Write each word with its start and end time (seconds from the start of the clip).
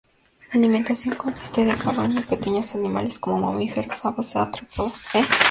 La 0.51 0.57
alimentación 0.57 1.13
consiste 1.13 1.63
de 1.63 1.75
carroña 1.77 2.21
y 2.21 2.23
pequeños 2.23 2.73
animales 2.73 3.19
como 3.19 3.51
mamíferos, 3.51 4.03
aves 4.03 4.35
o 4.35 4.39
artrópodos. 4.39 5.05